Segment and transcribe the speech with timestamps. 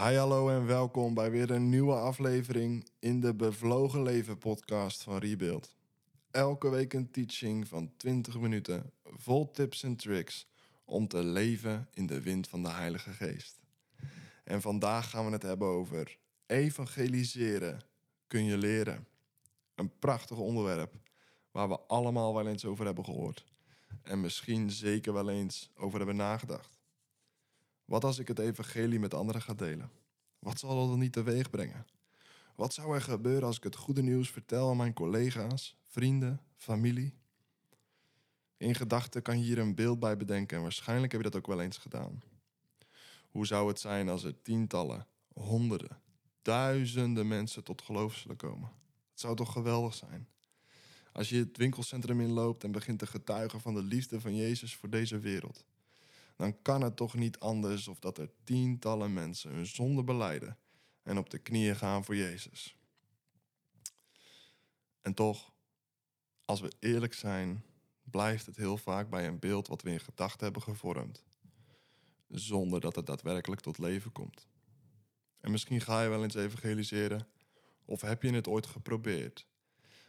[0.00, 5.18] Hi, hallo en welkom bij weer een nieuwe aflevering in de Bevlogen Leven podcast van
[5.18, 5.76] Rebuild.
[6.30, 10.46] Elke week een teaching van 20 minuten vol tips en tricks
[10.84, 13.60] om te leven in de wind van de Heilige Geest.
[14.44, 17.80] En vandaag gaan we het hebben over evangeliseren
[18.26, 19.06] kun je leren.
[19.74, 20.94] Een prachtig onderwerp
[21.50, 23.44] waar we allemaal wel eens over hebben gehoord
[24.02, 26.79] en misschien zeker wel eens over hebben nagedacht.
[27.90, 29.90] Wat als ik het evangelie met anderen ga delen?
[30.38, 31.86] Wat zal dat niet teweeg brengen?
[32.54, 37.14] Wat zou er gebeuren als ik het goede nieuws vertel aan mijn collega's, vrienden, familie?
[38.56, 41.46] In gedachten kan je hier een beeld bij bedenken en waarschijnlijk heb je dat ook
[41.46, 42.22] wel eens gedaan.
[43.30, 46.00] Hoe zou het zijn als er tientallen, honderden,
[46.42, 48.70] duizenden mensen tot geloof zullen komen?
[49.10, 50.28] Het zou toch geweldig zijn?
[51.12, 54.90] Als je het winkelcentrum inloopt en begint te getuigen van de liefde van Jezus voor
[54.90, 55.64] deze wereld
[56.40, 60.58] dan kan het toch niet anders of dat er tientallen mensen hun zonde beleiden
[61.02, 62.76] en op de knieën gaan voor Jezus.
[65.00, 65.52] En toch,
[66.44, 67.64] als we eerlijk zijn,
[68.02, 71.24] blijft het heel vaak bij een beeld wat we in gedachten hebben gevormd,
[72.28, 74.46] zonder dat het daadwerkelijk tot leven komt.
[75.40, 77.28] En misschien ga je wel eens evangeliseren,
[77.84, 79.46] of heb je het ooit geprobeerd.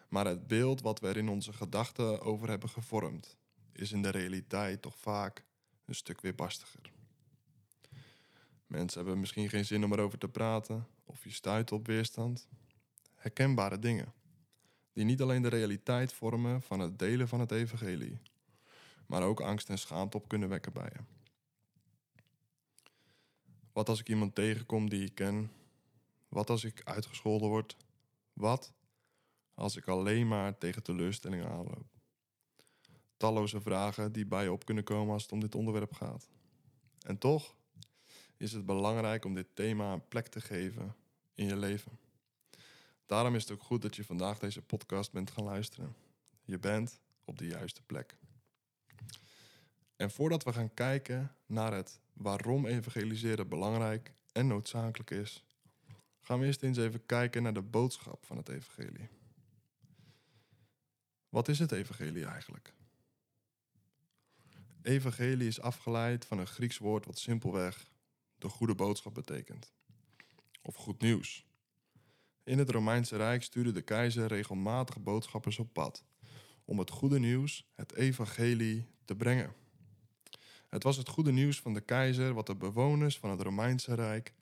[0.10, 3.38] Maar het beeld wat we er in onze gedachten over hebben gevormd,
[3.72, 5.50] is in de realiteit toch vaak
[5.92, 6.92] een stuk weerbarstiger.
[8.68, 12.48] Mensen hebben misschien geen zin om erover te praten of je stuit op weerstand.
[13.16, 14.14] Herkenbare dingen,
[14.94, 18.20] die niet alleen de realiteit vormen van het delen van het evangelie,
[19.06, 21.04] maar ook angst en schaamte op kunnen wekken bij je.
[23.72, 25.52] Wat als ik iemand tegenkom die ik ken?
[26.28, 27.78] Wat als ik uitgescholden word?
[28.34, 28.74] Wat
[29.54, 31.91] als ik alleen maar tegen teleurstellingen aanloop?
[33.22, 36.30] Talloze vragen die bij je op kunnen komen als het om dit onderwerp gaat.
[37.02, 37.56] En toch
[38.38, 40.96] is het belangrijk om dit thema een plek te geven
[41.34, 42.00] in je leven.
[43.06, 45.96] Daarom is het ook goed dat je vandaag deze podcast bent gaan luisteren.
[46.44, 48.18] Je bent op de juiste plek.
[49.96, 55.44] En voordat we gaan kijken naar het waarom evangeliseren belangrijk en noodzakelijk is,
[56.22, 59.10] gaan we eerst eens even kijken naar de boodschap van het evangelie.
[61.30, 62.74] Wat is het evangelie eigenlijk?
[64.84, 67.86] Evangelie is afgeleid van een Grieks woord wat simpelweg
[68.38, 69.74] de goede boodschap betekent.
[70.62, 71.46] Of goed nieuws.
[72.44, 76.04] In het Romeinse Rijk stuurde de keizer regelmatig boodschappers op pad
[76.66, 79.54] om het goede nieuws, het evangelie, te brengen.
[80.70, 84.34] Het was het goede nieuws van de keizer wat de bewoners van het Romeinse Rijk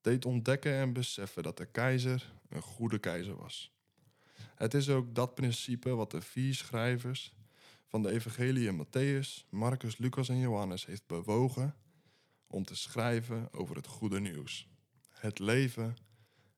[0.00, 3.72] deed ontdekken en beseffen dat de keizer een goede keizer was.
[4.54, 7.34] Het is ook dat principe wat de vier schrijvers
[7.94, 11.76] van de evangelie Matthäus, Marcus, Lucas en Johannes heeft bewogen
[12.46, 14.68] om te schrijven over het goede nieuws.
[15.08, 15.96] Het leven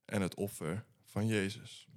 [0.05, 1.87] en het offer van Jezus.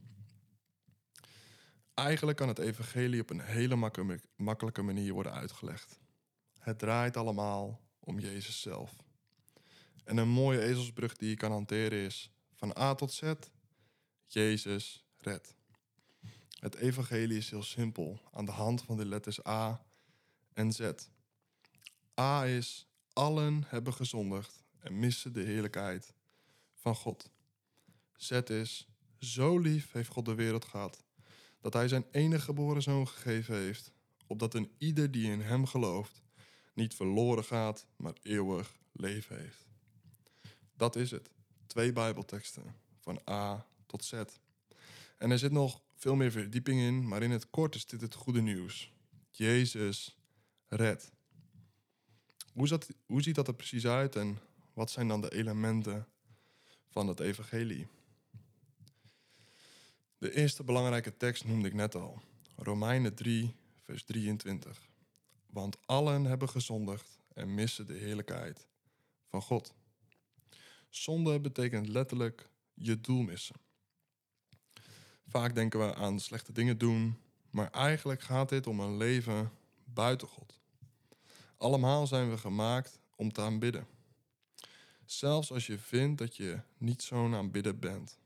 [1.94, 3.92] Eigenlijk kan het evangelie op een hele
[4.36, 6.00] makkelijke manier worden uitgelegd.
[6.58, 8.96] Het draait allemaal om Jezus zelf.
[10.04, 13.32] En een mooie ezelsbrug die je kan hanteren is van A tot Z,
[14.26, 15.58] Jezus red.
[16.60, 19.84] Het evangelie is heel simpel, aan de hand van de letters A
[20.52, 20.90] en Z.
[22.20, 26.14] A is, allen hebben gezondigd en missen de heerlijkheid
[26.74, 27.30] van God.
[28.16, 28.88] Z is,
[29.18, 31.04] zo lief heeft God de wereld gehad,
[31.60, 33.92] dat hij zijn enige geboren zoon gegeven heeft,
[34.26, 36.22] opdat een ieder die in hem gelooft,
[36.74, 39.66] niet verloren gaat, maar eeuwig leven heeft.
[40.76, 41.30] Dat is het.
[41.66, 44.12] Twee Bijbelteksten, van A tot Z.
[45.18, 48.14] En er zit nog veel meer verdieping in, maar in het kort is dit het
[48.14, 48.92] goede nieuws.
[49.30, 50.16] Jezus
[50.68, 51.12] red.
[52.52, 54.38] Hoe, hoe ziet dat er precies uit en
[54.72, 56.06] wat zijn dan de elementen
[56.88, 57.86] van het evangelie?
[60.18, 62.22] De eerste belangrijke tekst noemde ik net al.
[62.56, 64.88] Romeinen 3, vers 23.
[65.46, 68.66] Want allen hebben gezondigd en missen de heerlijkheid
[69.26, 69.74] van God.
[70.88, 73.56] Zonde betekent letterlijk je doel missen.
[75.30, 77.18] Vaak denken we aan slechte dingen doen,
[77.50, 79.50] maar eigenlijk gaat dit om een leven
[79.84, 80.60] buiten God.
[81.56, 83.86] Allemaal zijn we gemaakt om te aanbidden.
[85.04, 88.18] Zelfs als je vindt dat je niet zo'n aanbidder bent.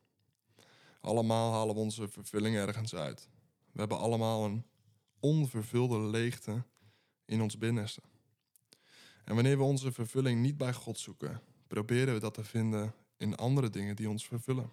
[1.00, 3.28] Allemaal halen we onze vervulling ergens uit.
[3.72, 4.64] We hebben allemaal een
[5.20, 6.62] onvervulde leegte
[7.24, 8.02] in ons binnenste.
[9.24, 13.36] En wanneer we onze vervulling niet bij God zoeken, proberen we dat te vinden in
[13.36, 14.70] andere dingen die ons vervullen.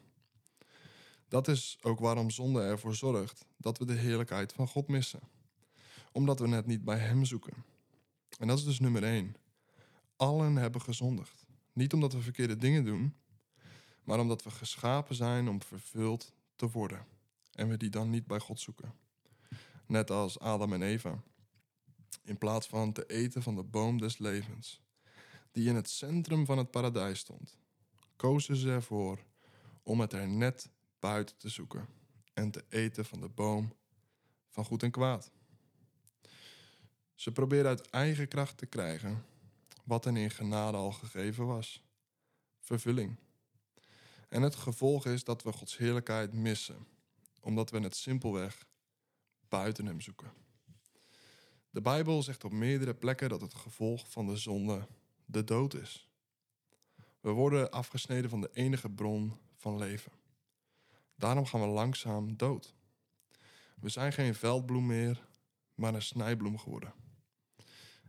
[1.31, 5.19] Dat is ook waarom zonde ervoor zorgt dat we de heerlijkheid van God missen.
[6.11, 7.53] Omdat we het niet bij Hem zoeken.
[8.39, 9.35] En dat is dus nummer één.
[10.15, 11.45] Allen hebben gezondigd.
[11.73, 13.15] Niet omdat we verkeerde dingen doen,
[14.03, 17.05] maar omdat we geschapen zijn om vervuld te worden
[17.51, 18.93] en we die dan niet bij God zoeken.
[19.85, 21.23] Net als Adam en Eva.
[22.23, 24.81] In plaats van te eten van de boom des levens,
[25.51, 27.57] die in het centrum van het paradijs stond,
[28.15, 29.19] kozen ze ervoor
[29.83, 30.69] om het er net
[31.01, 31.87] buiten te zoeken
[32.33, 33.73] en te eten van de boom
[34.49, 35.31] van goed en kwaad.
[37.15, 39.25] Ze probeerden uit eigen kracht te krijgen
[39.83, 41.83] wat hen in genade al gegeven was:
[42.59, 43.15] vervulling.
[44.29, 46.87] En het gevolg is dat we Gods heerlijkheid missen,
[47.41, 48.65] omdat we het simpelweg
[49.49, 50.31] buiten Hem zoeken.
[51.69, 54.87] De Bijbel zegt op meerdere plekken dat het gevolg van de zonde
[55.25, 56.09] de dood is.
[57.19, 60.11] We worden afgesneden van de enige bron van leven.
[61.21, 62.73] Daarom gaan we langzaam dood.
[63.79, 65.27] We zijn geen veldbloem meer,
[65.75, 66.93] maar een snijbloem geworden.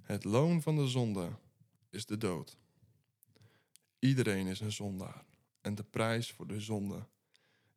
[0.02, 1.32] Het loon van de zonde
[1.90, 2.56] is de dood.
[3.98, 5.24] Iedereen is een zondaar
[5.60, 7.06] en de prijs voor de zonde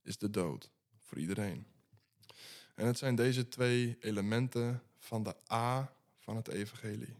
[0.01, 1.67] is de dood voor iedereen.
[2.75, 7.15] En het zijn deze twee elementen van de A van het evangelie.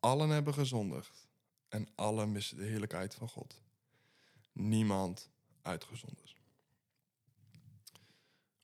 [0.00, 1.28] Allen hebben gezondigd
[1.68, 3.62] en allen missen de heerlijkheid van God.
[4.52, 5.30] Niemand
[5.62, 6.35] uitgezonderd.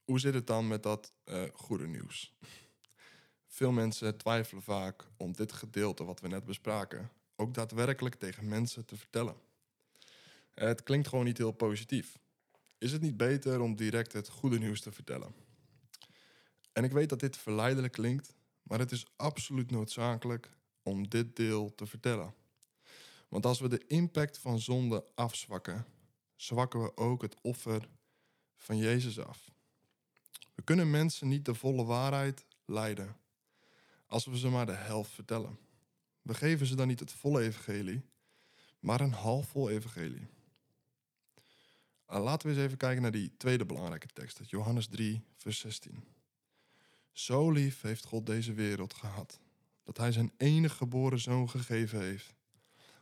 [0.04, 2.34] Hoe zit het dan met dat uh, goede nieuws?
[3.46, 8.84] Veel mensen twijfelen vaak om dit gedeelte wat we net bespraken ook daadwerkelijk tegen mensen
[8.84, 9.36] te vertellen.
[10.50, 12.18] Het klinkt gewoon niet heel positief.
[12.78, 15.34] Is het niet beter om direct het goede nieuws te vertellen?
[16.72, 20.50] En ik weet dat dit verleidelijk klinkt, maar het is absoluut noodzakelijk
[20.82, 22.34] om dit deel te vertellen.
[23.28, 25.86] Want als we de impact van zonde afzwakken,
[26.36, 27.88] zwakken we ook het offer
[28.56, 29.50] van Jezus af.
[30.54, 33.16] We kunnen mensen niet de volle waarheid leiden
[34.06, 35.58] als we ze maar de helft vertellen.
[36.22, 38.02] We geven ze dan niet het volle evangelie,
[38.80, 40.28] maar een halfvol evangelie.
[42.10, 46.04] Uh, laten we eens even kijken naar die tweede belangrijke tekst, Johannes 3, vers 16.
[47.12, 49.40] Zo lief heeft God deze wereld gehad,
[49.84, 52.34] dat Hij zijn enige geboren zoon gegeven heeft,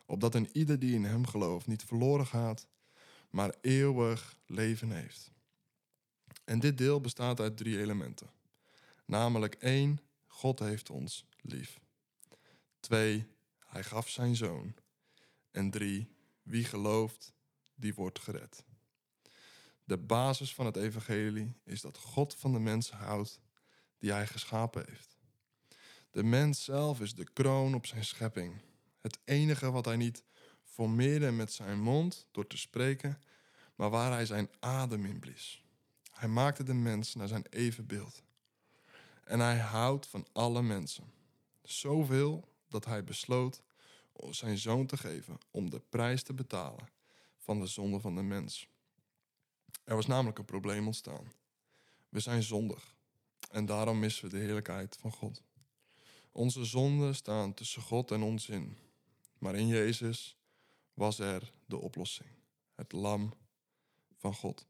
[0.06, 2.66] opdat een ieder die in Hem gelooft niet verloren gaat,
[3.30, 5.32] maar eeuwig leven heeft.
[6.50, 8.30] En dit deel bestaat uit drie elementen.
[9.04, 11.80] Namelijk één, God heeft ons lief.
[12.80, 13.26] Twee,
[13.66, 14.74] hij gaf zijn zoon.
[15.50, 16.08] En drie,
[16.42, 17.32] wie gelooft,
[17.74, 18.64] die wordt gered.
[19.84, 23.40] De basis van het evangelie is dat God van de mens houdt
[23.98, 25.18] die hij geschapen heeft.
[26.10, 28.60] De mens zelf is de kroon op zijn schepping.
[29.00, 30.24] Het enige wat hij niet
[30.62, 33.20] formeerde met zijn mond door te spreken,
[33.74, 35.64] maar waar hij zijn adem in blies.
[36.20, 38.22] Hij maakte de mens naar zijn evenbeeld.
[39.24, 41.12] En hij houdt van alle mensen.
[41.62, 43.62] Zoveel dat hij besloot
[44.30, 46.88] zijn zoon te geven om de prijs te betalen
[47.38, 48.68] van de zonde van de mens.
[49.84, 51.32] Er was namelijk een probleem ontstaan.
[52.08, 52.94] We zijn zondig
[53.50, 55.42] en daarom missen we de heerlijkheid van God.
[56.32, 58.76] Onze zonden staan tussen God en ons in.
[59.38, 60.36] Maar in Jezus
[60.94, 62.30] was er de oplossing,
[62.74, 63.34] het lam
[64.16, 64.68] van God.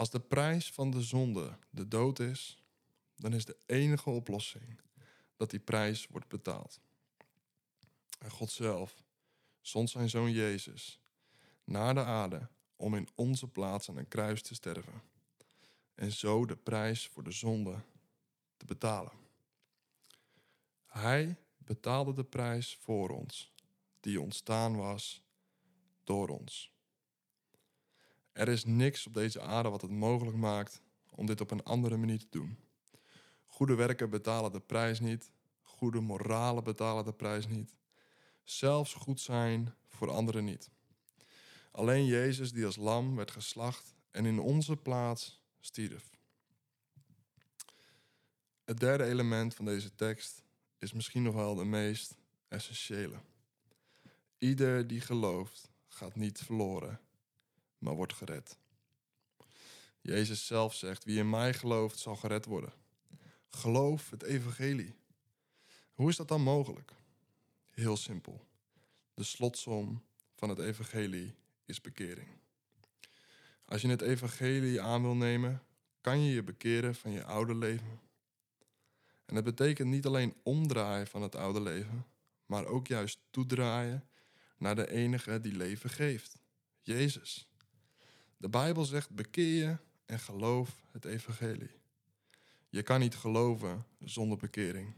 [0.00, 2.62] Als de prijs van de zonde de dood is,
[3.16, 4.80] dan is de enige oplossing
[5.36, 6.80] dat die prijs wordt betaald.
[8.18, 9.04] En God zelf
[9.60, 11.00] zond zijn zoon Jezus
[11.64, 15.02] naar de aarde om in onze plaats aan een kruis te sterven.
[15.94, 17.80] En zo de prijs voor de zonde
[18.56, 19.12] te betalen.
[20.86, 23.52] Hij betaalde de prijs voor ons,
[24.00, 25.22] die ontstaan was
[26.04, 26.72] door ons.
[28.40, 30.82] Er is niks op deze aarde wat het mogelijk maakt
[31.14, 32.58] om dit op een andere manier te doen.
[33.46, 35.30] Goede werken betalen de prijs niet.
[35.62, 37.76] Goede moralen betalen de prijs niet.
[38.44, 40.70] Zelfs goed zijn voor anderen niet.
[41.70, 46.10] Alleen Jezus die als lam werd geslacht en in onze plaats stierf.
[48.64, 50.42] Het derde element van deze tekst
[50.78, 52.16] is misschien nog wel de meest
[52.48, 53.20] essentiële.
[54.38, 57.00] Ieder die gelooft gaat niet verloren,
[57.80, 58.58] maar wordt gered.
[60.00, 62.72] Jezus zelf zegt: Wie in mij gelooft, zal gered worden.
[63.48, 64.94] Geloof het evangelie.
[65.92, 66.92] Hoe is dat dan mogelijk?
[67.70, 68.46] Heel simpel.
[69.14, 71.34] De slotsom van het evangelie
[71.64, 72.28] is bekering.
[73.64, 75.62] Als je het evangelie aan wil nemen,
[76.00, 78.00] kan je je bekeren van je oude leven.
[79.26, 82.06] En dat betekent niet alleen omdraaien van het oude leven,
[82.46, 84.08] maar ook juist toedraaien
[84.58, 86.38] naar de enige die leven geeft,
[86.82, 87.49] Jezus.
[88.40, 91.70] De Bijbel zegt: bekeer je en geloof het evangelie.
[92.68, 94.94] Je kan niet geloven zonder bekering.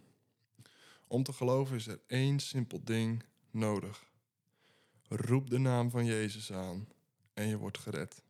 [1.06, 4.04] Om te geloven is er één simpel ding nodig.
[5.08, 6.88] Roep de naam van Jezus aan
[7.34, 8.22] en je wordt gered.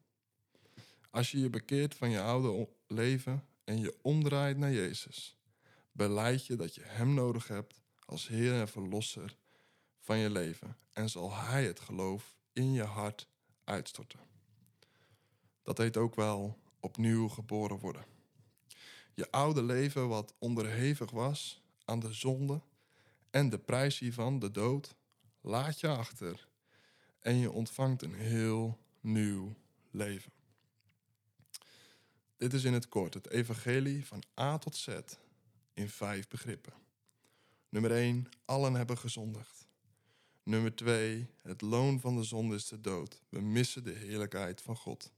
[1.11, 5.37] Als je je bekeert van je oude leven en je omdraait naar Jezus,
[5.93, 9.37] beleid je dat je Hem nodig hebt als Heer en Verlosser
[9.99, 13.29] van je leven en zal Hij het geloof in je hart
[13.65, 14.32] uitstorten.
[15.63, 18.05] Dat heet ook wel opnieuw geboren worden.
[19.15, 22.61] Je oude leven, wat onderhevig was aan de zonde
[23.31, 24.95] en de prijs hiervan, de dood,
[25.41, 26.49] laat je achter
[27.21, 29.55] en je ontvangt een heel nieuw
[29.91, 30.33] leven.
[32.37, 34.89] Dit is in het kort het evangelie van A tot Z
[35.75, 36.73] in vijf begrippen.
[37.69, 39.67] Nummer 1, allen hebben gezondigd.
[40.43, 43.23] Nummer 2, het loon van de zonde is de dood.
[43.29, 45.13] We missen de heerlijkheid van God.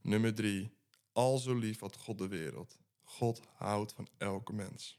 [0.00, 0.72] Nummer 3,
[1.12, 2.78] al zo lief had God de wereld.
[3.02, 4.98] God houdt van elke mens.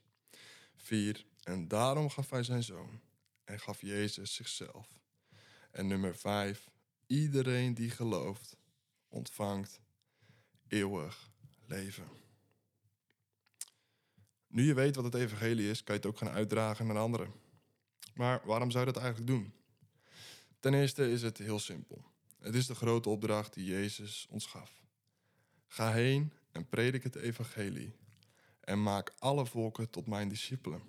[0.74, 3.00] 4, en daarom gaf hij zijn zoon
[3.44, 4.88] en gaf Jezus zichzelf.
[5.70, 6.70] En nummer 5,
[7.06, 8.56] iedereen die gelooft,
[9.08, 9.80] ontvangt
[10.68, 11.30] eeuwig
[11.66, 12.08] leven.
[14.46, 17.32] Nu je weet wat het evangelie is, kan je het ook gaan uitdragen naar anderen.
[18.14, 19.52] Maar waarom zou je dat eigenlijk doen?
[20.60, 22.04] Ten eerste is het heel simpel.
[22.38, 24.81] Het is de grote opdracht die Jezus ons gaf.
[25.72, 27.94] Ga heen en predik het evangelie
[28.60, 30.82] en maak alle volken tot mijn discipelen.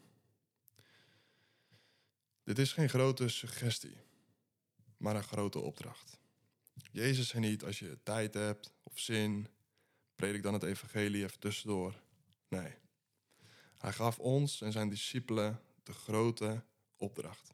[2.43, 3.97] Dit is geen grote suggestie,
[4.97, 6.19] maar een grote opdracht.
[6.91, 9.47] Jezus zei niet als je tijd hebt of zin,
[10.15, 12.01] predik dan het evangelie even tussendoor.
[12.47, 12.75] Nee.
[13.77, 16.63] Hij gaf ons en zijn discipelen de grote
[16.97, 17.53] opdracht.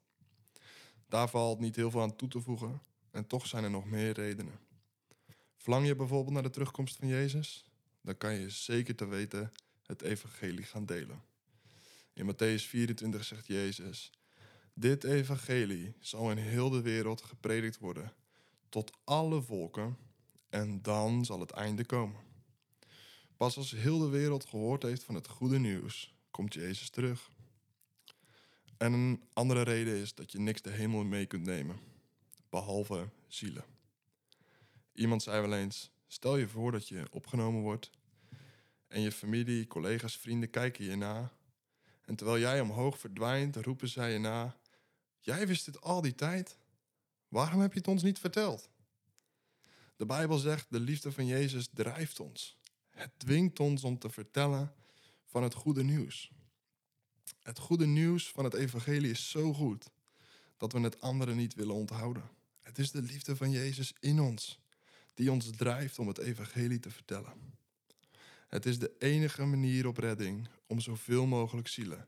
[1.07, 2.81] Daar valt niet heel veel aan toe te voegen
[3.11, 4.68] en toch zijn er nog meer redenen.
[5.69, 7.65] Verlang je bijvoorbeeld naar de terugkomst van Jezus?
[8.01, 9.51] Dan kan je zeker te weten
[9.85, 11.23] het evangelie gaan delen.
[12.13, 14.11] In Matthäus 24 zegt Jezus:
[14.73, 18.13] Dit evangelie zal in heel de wereld gepredikt worden
[18.69, 19.97] tot alle volken
[20.49, 22.21] en dan zal het einde komen.
[23.37, 27.31] Pas als heel de wereld gehoord heeft van het goede nieuws, komt Jezus terug.
[28.77, 31.79] En een andere reden is dat je niks de hemel mee kunt nemen,
[32.49, 33.78] behalve zielen.
[34.99, 37.89] Iemand zei wel eens: stel je voor dat je opgenomen wordt
[38.87, 41.31] en je familie, collega's, vrienden kijken je na.
[42.05, 44.57] En terwijl jij omhoog verdwijnt, roepen zij je na:
[45.19, 46.57] Jij wist het al die tijd?
[47.27, 48.69] Waarom heb je het ons niet verteld?
[49.95, 52.57] De Bijbel zegt: de liefde van Jezus drijft ons.
[52.89, 54.73] Het dwingt ons om te vertellen
[55.25, 56.31] van het goede nieuws.
[57.39, 59.89] Het goede nieuws van het evangelie is zo goed
[60.57, 62.29] dat we het anderen niet willen onthouden.
[62.61, 64.59] Het is de liefde van Jezus in ons
[65.19, 67.33] die ons drijft om het evangelie te vertellen.
[68.47, 72.07] Het is de enige manier op redding om zoveel mogelijk zielen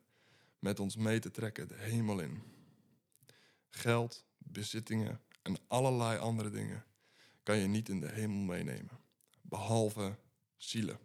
[0.59, 2.43] met ons mee te trekken de hemel in.
[3.69, 6.85] Geld, bezittingen en allerlei andere dingen
[7.43, 8.99] kan je niet in de hemel meenemen,
[9.41, 10.17] behalve
[10.57, 10.99] zielen.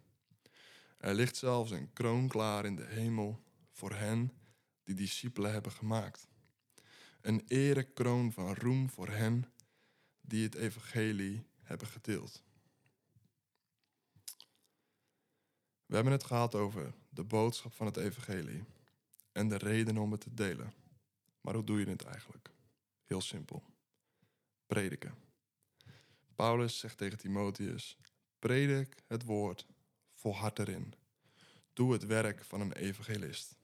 [0.97, 4.31] Er ligt zelfs een kroon klaar in de hemel voor hen
[4.83, 6.27] die discipelen hebben gemaakt.
[7.21, 9.53] Een erekroon van roem voor hen
[10.21, 12.43] die het evangelie hebben gedeeld.
[15.85, 18.63] We hebben het gehad over de boodschap van het evangelie
[19.31, 20.73] en de reden om het te delen.
[21.41, 22.49] Maar hoe doe je het eigenlijk?
[23.03, 23.63] Heel simpel.
[24.65, 25.15] Prediken.
[26.35, 27.97] Paulus zegt tegen Timotheus:
[28.39, 29.67] Predik het woord,
[30.13, 30.93] volhard erin.
[31.73, 33.55] Doe het werk van een evangelist.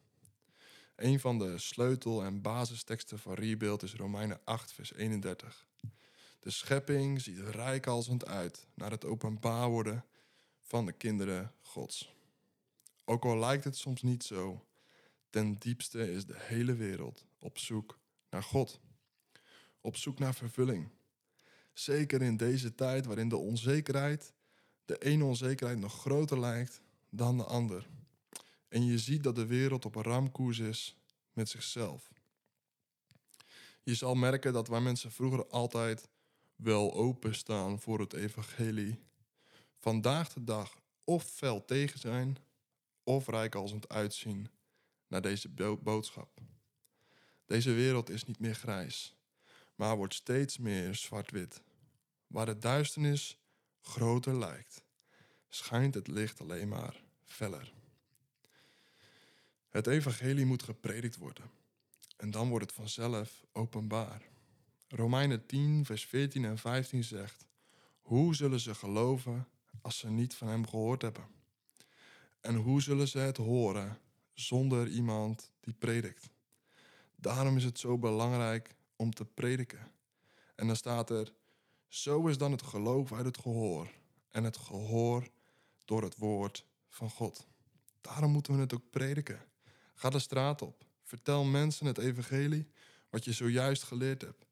[0.96, 5.68] Een van de sleutel- en basisteksten van Rebuild is Romeinen 8, vers 31.
[6.44, 10.06] De schepping ziet rijkalsend uit naar het openbaar worden
[10.60, 12.16] van de kinderen Gods.
[13.06, 14.66] Ook al lijkt het soms niet zo,
[15.30, 18.80] ten diepste is de hele wereld op zoek naar God.
[19.82, 20.90] Op zoek naar vervulling.
[21.74, 24.34] Zeker in deze tijd waarin de onzekerheid,
[24.86, 27.88] de ene onzekerheid nog groter lijkt dan de ander.
[28.68, 30.98] En je ziet dat de wereld op een ramkoers is
[31.34, 32.12] met zichzelf.
[33.84, 36.12] Je zal merken dat waar mensen vroeger altijd
[36.56, 39.00] wel openstaan voor het evangelie,
[39.80, 42.38] vandaag de dag of fel tegen zijn
[43.04, 44.48] of rijk als het uitzien
[45.08, 45.50] naar deze
[45.84, 46.42] boodschap.
[47.46, 49.16] Deze wereld is niet meer grijs,
[49.76, 51.62] maar wordt steeds meer zwart-wit.
[52.28, 53.38] Waar de duisternis
[53.82, 54.84] groter lijkt,
[55.50, 57.74] schijnt het licht alleen maar feller.
[59.70, 61.52] Het evangelie moet gepredikt worden
[62.18, 64.33] en dan wordt het vanzelf openbaar.
[64.96, 67.46] Romeinen 10, vers 14 en 15 zegt:
[68.02, 69.48] Hoe zullen ze geloven
[69.82, 71.28] als ze niet van hem gehoord hebben?
[72.42, 74.00] En hoe zullen ze het horen
[74.34, 76.30] zonder iemand die predikt?
[77.16, 79.92] Daarom is het zo belangrijk om te prediken
[80.56, 81.34] En dan staat er:
[81.88, 83.92] Zo is dan het geloof uit het gehoor.
[84.30, 85.28] En het gehoor
[85.86, 87.48] door het woord van God.
[88.02, 89.46] Daarom moeten we het ook prediken.
[89.94, 90.86] Ga de straat op.
[91.04, 92.68] Vertel mensen het evangelie,
[93.10, 94.46] wat je zojuist geleerd hebt.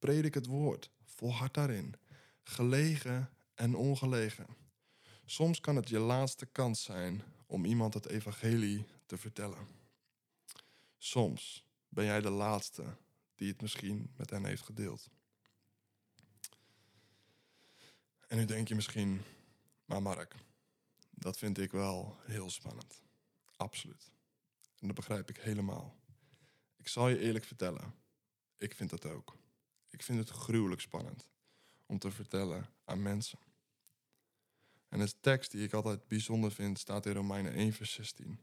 [0.00, 0.90] Predik het woord.
[1.04, 1.94] Volhard daarin.
[2.42, 4.46] Gelegen en ongelegen.
[5.24, 9.68] Soms kan het je laatste kans zijn om iemand het evangelie te vertellen.
[10.98, 12.96] Soms ben jij de laatste
[13.34, 15.10] die het misschien met hen heeft gedeeld.
[18.26, 19.22] En nu denk je misschien,
[19.84, 20.34] maar Mark,
[21.10, 23.02] dat vind ik wel heel spannend.
[23.56, 24.10] Absoluut.
[24.78, 25.96] En dat begrijp ik helemaal.
[26.76, 27.94] Ik zal je eerlijk vertellen,
[28.56, 29.38] ik vind dat ook.
[29.90, 31.28] Ik vind het gruwelijk spannend
[31.86, 33.38] om te vertellen aan mensen.
[34.88, 38.40] En de tekst die ik altijd bijzonder vind staat in Romeinen 1, vers 16.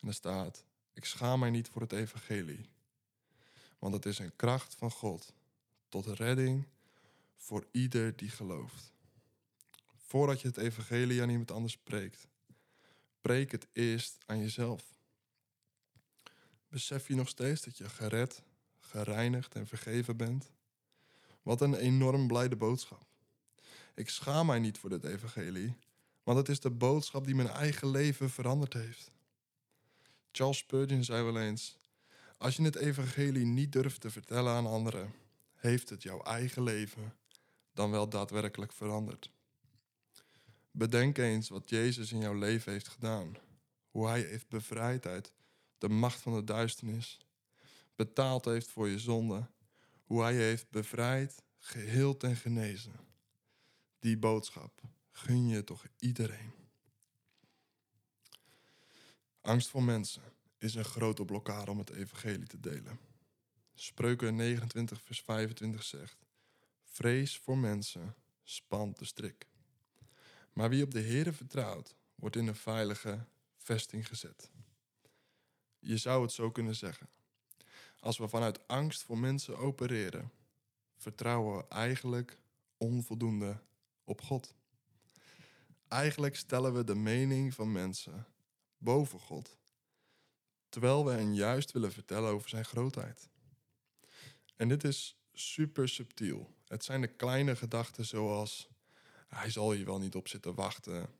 [0.00, 2.68] En er staat: Ik schaam mij niet voor het evangelie,
[3.78, 5.32] want het is een kracht van God
[5.88, 6.66] tot redding
[7.36, 8.92] voor ieder die gelooft.
[9.96, 12.28] Voordat je het evangelie aan iemand anders spreekt,
[13.20, 14.84] preek het eerst aan jezelf.
[16.68, 18.42] Besef je nog steeds dat je gered,
[18.88, 20.50] gereinigd en vergeven bent?
[21.42, 23.06] Wat een enorm blijde boodschap.
[23.94, 25.76] Ik schaam mij niet voor dit evangelie,
[26.22, 29.10] want het is de boodschap die mijn eigen leven veranderd heeft.
[30.32, 31.78] Charles Spurgeon zei wel eens:
[32.36, 35.14] Als je het evangelie niet durft te vertellen aan anderen,
[35.54, 37.14] heeft het jouw eigen leven
[37.72, 39.30] dan wel daadwerkelijk veranderd.
[40.70, 43.36] Bedenk eens wat Jezus in jouw leven heeft gedaan.
[43.90, 45.32] Hoe hij heeft bevrijd uit
[45.78, 47.18] de macht van de duisternis.
[47.98, 49.50] Betaald heeft voor je zonde.
[50.04, 52.92] Hoe hij je heeft bevrijd, geheeld en genezen.
[53.98, 56.52] Die boodschap gun je toch iedereen.
[59.40, 60.22] Angst voor mensen
[60.58, 62.98] is een grote blokkade om het evangelie te delen.
[63.74, 66.26] Spreuken 29 vers 25 zegt:
[66.84, 69.46] Vrees voor mensen spant de strik.
[70.52, 74.50] Maar wie op de Heere vertrouwt, wordt in een veilige vesting gezet.
[75.78, 77.08] Je zou het zo kunnen zeggen.
[78.00, 80.32] Als we vanuit angst voor mensen opereren,
[80.96, 82.38] vertrouwen we eigenlijk
[82.76, 83.60] onvoldoende
[84.04, 84.54] op God.
[85.88, 88.26] Eigenlijk stellen we de mening van mensen
[88.78, 89.56] boven God,
[90.68, 93.28] terwijl we hen juist willen vertellen over zijn grootheid.
[94.56, 96.54] En dit is super subtiel.
[96.66, 98.68] Het zijn de kleine gedachten zoals
[99.28, 101.10] hij zal hier wel niet op zitten wachten.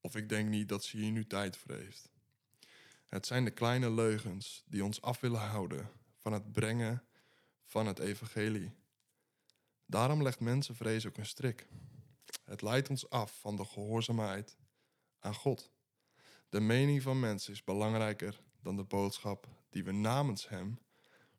[0.00, 2.10] Of ik denk niet dat ze hier nu tijd voor heeft.
[3.06, 5.90] Het zijn de kleine leugens die ons af willen houden
[6.26, 7.04] van het brengen
[7.64, 8.72] van het evangelie.
[9.84, 11.68] Daarom legt mensenvrees ook een strik.
[12.44, 14.56] Het leidt ons af van de gehoorzaamheid
[15.18, 15.70] aan God.
[16.48, 20.78] De mening van mensen is belangrijker dan de boodschap die we namens Hem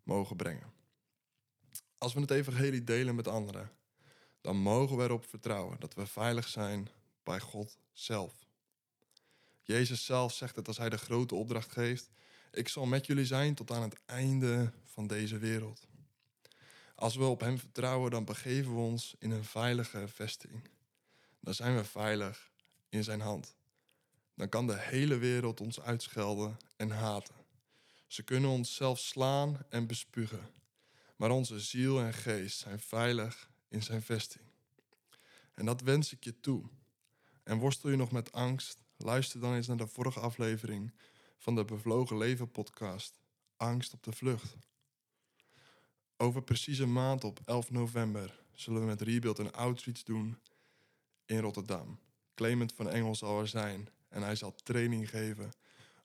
[0.04, 0.73] mogen brengen.
[1.97, 3.71] Als we het evangelie delen met anderen,
[4.41, 6.89] dan mogen we erop vertrouwen dat we veilig zijn
[7.23, 8.47] bij God zelf.
[9.62, 12.10] Jezus zelf zegt het als hij de grote opdracht geeft:
[12.51, 15.88] Ik zal met jullie zijn tot aan het einde van deze wereld.
[16.95, 20.69] Als we op Hem vertrouwen, dan begeven we ons in een veilige vesting.
[21.39, 22.51] Dan zijn we veilig
[22.89, 23.55] in Zijn hand.
[24.36, 27.36] Dan kan de hele wereld ons uitschelden en haten.
[28.07, 30.49] Ze kunnen ons zelfs slaan en bespugen.
[31.15, 34.43] Maar onze ziel en geest zijn veilig in zijn vesting.
[35.53, 36.63] En dat wens ik je toe.
[37.43, 38.81] En worstel je nog met angst?
[38.97, 40.91] Luister dan eens naar de vorige aflevering
[41.38, 43.19] van de Bevlogen Leven podcast.
[43.58, 44.58] Angst op de vlucht.
[46.17, 50.39] Over precies een maand op 11 november zullen we met Rebuild een outreach doen
[51.26, 52.00] in Rotterdam.
[52.36, 55.52] Clement van Engel zal er zijn en hij zal training geven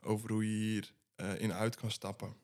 [0.00, 2.36] over hoe je hierin uh, in uit kan stappen.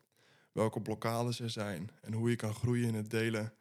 [0.53, 3.55] Welke blokkades er zijn en hoe je kan groeien in het delen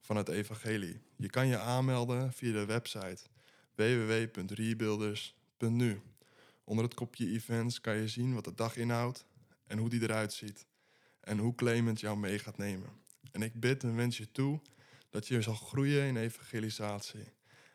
[0.00, 1.00] van het evangelie.
[1.16, 3.22] Je kan je aanmelden via de website
[3.74, 6.13] www.rebuilders.nu.
[6.64, 9.24] Onder het kopje events kan je zien wat de dag inhoudt
[9.66, 10.66] en hoe die eruit ziet.
[11.20, 12.90] En hoe Clement jou mee gaat nemen.
[13.32, 14.60] En ik bid en wens je toe
[15.10, 17.32] dat je zal groeien in evangelisatie.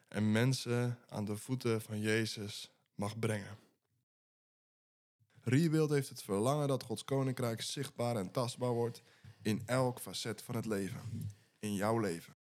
[0.07, 3.57] En mensen aan de voeten van Jezus mag brengen.
[5.41, 9.01] Rebuild heeft het verlangen dat Gods koninkrijk zichtbaar en tastbaar wordt
[9.41, 11.01] in elk facet van het leven
[11.59, 12.35] in jouw leven.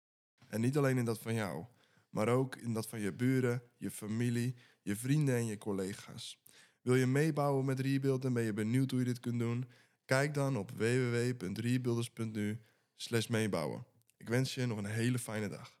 [0.47, 1.65] En niet alleen in dat van jou,
[2.09, 4.55] maar ook in dat van je buren, je familie,
[4.89, 6.39] je vrienden en je collega's.
[6.81, 9.65] Wil je meebouwen met Rebuild en ben je benieuwd hoe je dit kunt doen?
[10.05, 12.59] Kijk dan op www.rebuilders.nu
[13.29, 13.85] meebouwen.
[14.17, 15.78] Ik wens je nog een hele fijne dag.